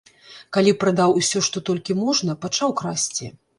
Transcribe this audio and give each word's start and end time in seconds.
Калі 0.55 0.73
прадаў 0.83 1.13
усё, 1.19 1.43
што 1.49 1.63
толькі 1.69 1.99
можна, 2.01 2.39
пачаў 2.47 2.77
красці. 2.83 3.33